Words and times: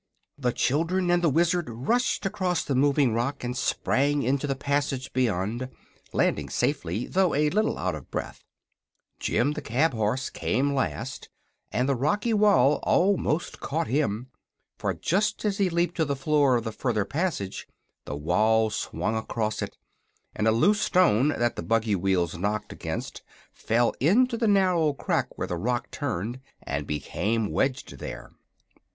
The 0.39 0.51
children 0.51 1.11
and 1.11 1.23
the 1.23 1.29
Wizard 1.29 1.69
rushed 1.69 2.25
across 2.25 2.63
the 2.63 2.73
moving 2.73 3.13
rock 3.13 3.43
and 3.43 3.55
sprang 3.55 4.23
into 4.23 4.47
the 4.47 4.55
passage 4.55 5.13
beyond, 5.13 5.69
landing 6.11 6.49
safely 6.49 7.05
though 7.05 7.35
a 7.35 7.51
little 7.51 7.77
out 7.77 7.93
of 7.93 8.09
breath. 8.09 8.43
Jim 9.19 9.51
the 9.51 9.61
cab 9.61 9.93
horse 9.93 10.31
came 10.31 10.73
last, 10.73 11.29
and 11.71 11.87
the 11.87 11.93
rocky 11.93 12.33
wall 12.33 12.79
almost 12.81 13.59
caught 13.59 13.85
him; 13.85 14.31
for 14.79 14.95
just 14.95 15.45
as 15.45 15.59
he 15.59 15.69
leaped 15.69 15.97
to 15.97 16.05
the 16.05 16.15
floor 16.15 16.55
of 16.55 16.63
the 16.63 16.71
further 16.71 17.05
passage 17.05 17.67
the 18.05 18.17
wall 18.17 18.71
swung 18.71 19.15
across 19.15 19.61
it 19.61 19.77
and 20.35 20.47
a 20.47 20.51
loose 20.51 20.81
stone 20.81 21.27
that 21.27 21.55
the 21.55 21.61
buggy 21.61 21.93
wheels 21.95 22.35
knocked 22.35 22.73
against 22.73 23.21
fell 23.53 23.93
into 23.99 24.35
the 24.35 24.47
narrow 24.47 24.93
crack 24.93 25.37
where 25.37 25.45
the 25.45 25.57
rock 25.57 25.91
turned, 25.91 26.39
and 26.63 26.87
became 26.87 27.51
wedged 27.51 27.99
there. 27.99 28.31